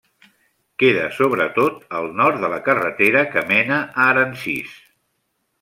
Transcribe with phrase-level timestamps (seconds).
[0.83, 4.77] Queda sobretot al nord de la carretera que mena a Aransís.